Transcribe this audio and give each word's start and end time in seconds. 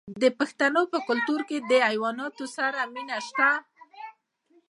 د 0.21 0.23
پښتنو 0.39 0.81
په 0.91 0.97
کلتور 1.07 1.41
کې 1.49 1.57
د 1.69 1.71
حیواناتو 1.87 2.45
سره 2.57 2.79
مینه 2.93 3.17
شته. 3.27 3.49